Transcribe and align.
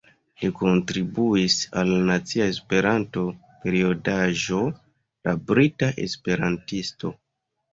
Li 0.43 0.47
kontribuis 0.59 1.57
al 1.81 1.91
la 1.91 1.99
nacia 2.07 2.47
Esperanto-periodaĵo 2.53 4.63
La 5.29 5.37
Brita 5.53 5.91
Esperantisto. 6.07 7.15